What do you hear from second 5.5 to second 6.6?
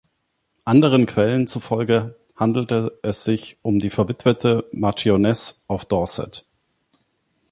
of Dorset.